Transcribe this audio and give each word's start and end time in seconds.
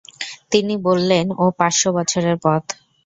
তিনি 0.51 0.73
বললেন 0.87 1.25
ও 1.37 1.45
পাঁচশ 1.59 1.81
বছরের 1.97 2.37
পথ। 2.43 2.63